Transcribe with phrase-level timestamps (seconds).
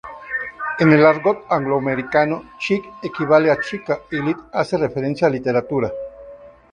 [0.79, 5.91] En el argot angloamericano "chick" equivale a chica y "lit" hace referencia a literatura.